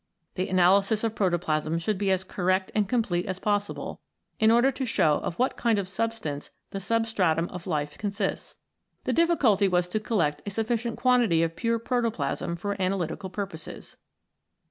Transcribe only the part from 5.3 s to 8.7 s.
what kind of substance the substratum of life consists.